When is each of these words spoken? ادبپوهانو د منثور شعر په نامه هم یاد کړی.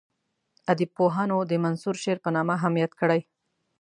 ادبپوهانو 0.71 1.37
د 1.49 1.51
منثور 1.63 1.95
شعر 2.03 2.17
په 2.25 2.29
نامه 2.35 2.55
هم 2.63 2.73
یاد 2.81 2.91
کړی. 3.01 3.21